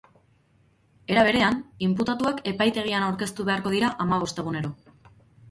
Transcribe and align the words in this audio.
Era 1.15 1.25
berean, 1.27 1.59
inputatuak 1.87 2.41
epaitegian 2.53 3.07
aurkeztu 3.09 3.47
beharko 3.51 3.75
dira 3.77 3.93
hamabost 4.07 4.45
egunero. 4.47 4.75